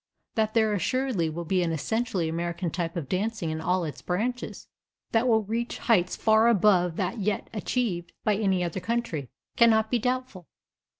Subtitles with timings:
[0.33, 4.67] That there assuredly will be an essentially American type of dancing in all its branches,
[5.11, 9.99] that will reach heights far above that yet achieved by any other country, cannot be
[9.99, 10.47] doubtful.